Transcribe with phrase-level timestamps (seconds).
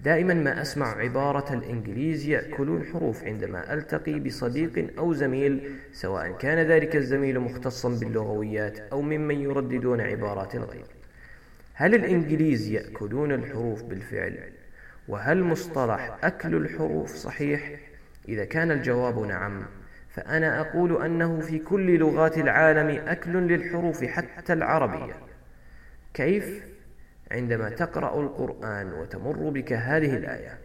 [0.00, 6.96] دائما ما أسمع عبارة الإنجليز يأكلون حروف عندما ألتقي بصديق أو زميل سواء كان ذلك
[6.96, 10.97] الزميل مختصا باللغويات أو ممن يرددون عبارات غير
[11.80, 14.38] هل الإنجليز يأكلون الحروف بالفعل؟
[15.08, 17.80] وهل مصطلح أكل الحروف صحيح؟
[18.28, 19.62] إذا كان الجواب نعم
[20.08, 25.14] فأنا أقول أنه في كل لغات العالم أكل للحروف حتى العربية
[26.14, 26.64] كيف؟
[27.30, 30.58] عندما تقرأ القرآن وتمر بك هذه الآية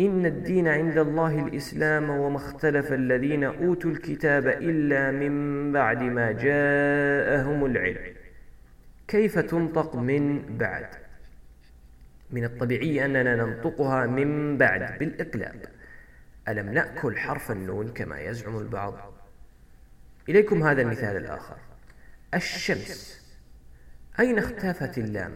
[0.00, 7.66] إن الدين عند الله الإسلام وما اختلف الذين أوتوا الكتاب إلا من بعد ما جاءهم
[7.66, 8.19] العلم
[9.10, 10.86] كيف تنطق من بعد؟
[12.30, 15.64] من الطبيعي أننا ننطقها من بعد بالإقلاب.
[16.48, 18.94] ألم نأكل حرف النون كما يزعم البعض؟
[20.28, 21.56] إليكم هذا المثال الآخر.
[22.34, 23.20] الشمس.
[24.20, 25.32] أين اختفت اللام؟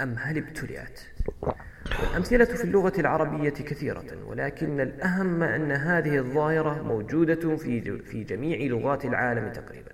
[0.00, 1.00] أم هل ابتلعت
[2.10, 9.04] الأمثلة في اللغة العربية كثيرة ولكن الأهم أن هذه الظاهرة موجودة في في جميع لغات
[9.04, 9.92] العالم تقريبا.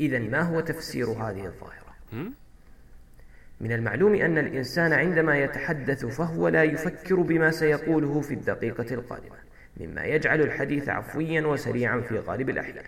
[0.00, 1.85] إذا ما هو تفسير هذه الظاهرة؟
[3.60, 9.36] من المعلوم أن الإنسان عندما يتحدث فهو لا يفكر بما سيقوله في الدقيقة القادمة
[9.76, 12.84] مما يجعل الحديث عفويا وسريعا في غالب الأحيان.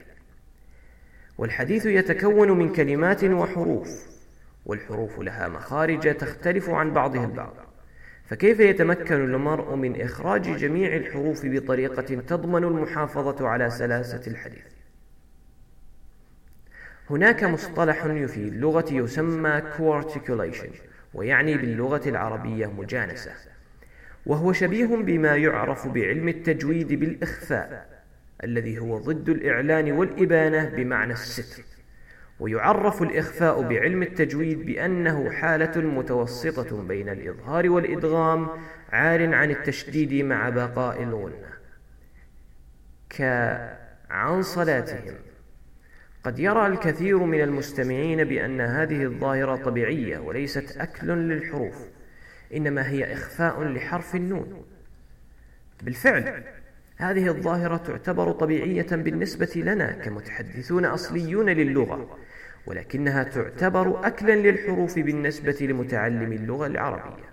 [1.38, 3.88] والحديث يتكون من كلمات وحروف
[4.66, 7.54] والحروف لها مخارج تختلف عن بعضها البعض.
[8.26, 14.77] فكيف يتمكن المرء من إخراج جميع الحروف بطريقة تضمن المحافظة على سلاسة الحديث؟
[17.10, 20.70] هناك مصطلح في اللغة يسمى coarticulation
[21.14, 23.32] ويعني باللغة العربية مجانسة
[24.26, 27.98] وهو شبيه بما يعرف بعلم التجويد بالإخفاء
[28.44, 31.62] الذي هو ضد الإعلان والإبانة بمعنى الستر
[32.40, 38.48] ويعرف الإخفاء بعلم التجويد بأنه حالة متوسطة بين الإظهار والإدغام
[38.92, 41.48] عار عن التشديد مع بقاء الغنة.
[43.10, 45.14] كعن صلاتهم.
[46.24, 51.88] قد يرى الكثير من المستمعين بأن هذه الظاهرة طبيعية وليست أكل للحروف
[52.54, 54.64] إنما هي إخفاء لحرف النون.
[55.82, 56.44] بالفعل
[56.96, 62.18] هذه الظاهرة تعتبر طبيعية بالنسبة لنا كمتحدثون أصليون للغة
[62.66, 67.28] ولكنها تعتبر أكلا للحروف بالنسبة لمتعلم اللغة العربية.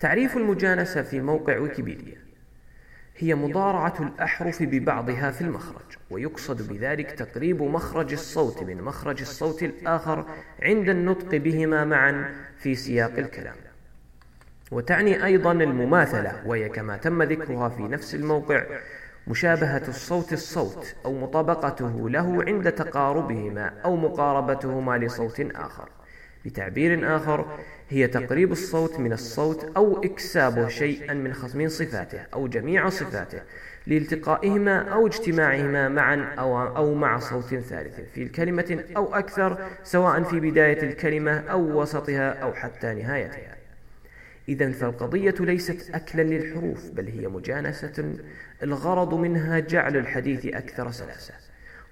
[0.00, 2.27] تعريف المجانسة في موقع ويكيبيديا.
[3.18, 10.24] هي مضارعة الأحرف ببعضها في المخرج ويقصد بذلك تقريب مخرج الصوت من مخرج الصوت الآخر
[10.62, 13.56] عند النطق بهما معا في سياق الكلام.
[14.70, 18.64] وتعني أيضا المماثلة وهي كما تم ذكرها في نفس الموقع
[19.26, 25.88] مشابهة الصوت الصوت أو مطابقته له عند تقاربهما أو مقاربتهما لصوت آخر.
[26.44, 27.58] بتعبير آخر
[27.90, 33.40] هي تقريب الصوت من الصوت أو إكسابه شيئا من من صفاته أو جميع صفاته
[33.86, 40.40] لالتقائهما أو اجتماعهما معا أو, أو مع صوت ثالث في الكلمة أو أكثر سواء في
[40.40, 43.56] بداية الكلمة أو وسطها أو حتى نهايتها.
[44.48, 48.14] إذا فالقضية ليست أكلا للحروف بل هي مجانسة
[48.62, 51.47] الغرض منها جعل الحديث أكثر سلاسة.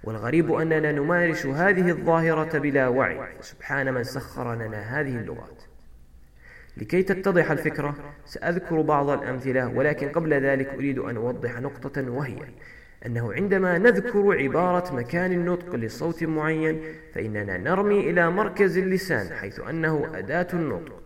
[0.07, 3.19] والغريب أننا نمارس هذه الظاهرة بلا وعي.
[3.41, 5.63] سبحان من سخر لنا هذه اللغات.
[6.77, 7.95] لكي تتضح الفكرة
[8.25, 12.37] سأذكر بعض الأمثلة ولكن قبل ذلك أريد أن أوضح نقطة وهي
[13.07, 16.83] أنه عندما نذكر عبارة مكان النطق لصوت معين
[17.15, 21.03] فإننا نرمي إلى مركز اللسان حيث أنه أداة النطق.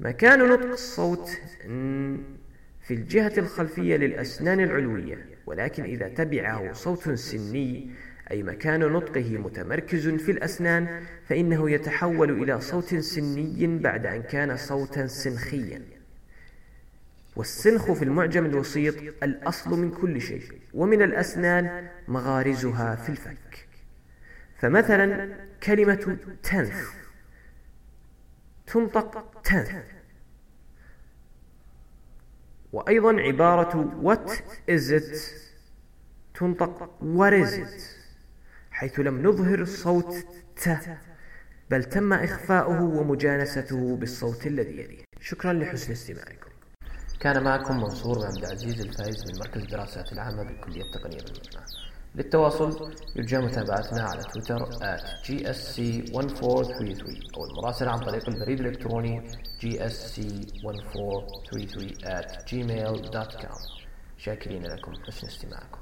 [0.00, 1.40] مكان نطق الصوت
[2.90, 7.90] في الجهة الخلفية للأسنان العلوية ولكن إذا تبعه صوت سني
[8.30, 15.06] أي مكان نطقه متمركز في الأسنان فإنه يتحول إلى صوت سني بعد أن كان صوتا
[15.06, 15.82] سنخيا.
[17.36, 23.66] والسنخ في المعجم الوسيط الأصل من كل شيء ومن الأسنان مغارزها في الفك.
[24.58, 26.88] فمثلا كلمة تنث
[28.66, 29.99] تنطق تنث
[32.72, 34.30] وأيضا عبارة what
[34.70, 35.16] is it
[36.34, 37.82] تنطق what is it
[38.70, 40.14] حيث لم نظهر الصوت
[40.56, 40.78] ت
[41.70, 45.04] بل تم إخفاؤه ومجانسته بالصوت الذي يليه.
[45.20, 46.50] شكرا لحسن استماعكم.
[47.20, 53.38] كان معكم منصور عبد العزيز الفائز من مركز الدراسات العامة بالكلية التقنية بالمجمع للتواصل يرجى
[53.38, 59.22] متابعتنا على تويتر at gsc1433 أو المراسلة عن طريق البريد الإلكتروني
[59.60, 59.64] gsc1433
[62.04, 63.58] at gmail.com
[64.18, 65.79] شاكرين لكم حسن استماعكم.